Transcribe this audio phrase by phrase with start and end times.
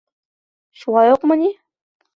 [0.85, 1.55] Шулай уҡмы ни?